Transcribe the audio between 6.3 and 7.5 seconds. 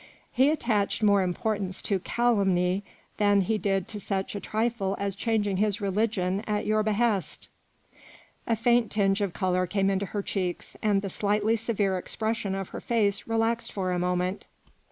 at your hehest."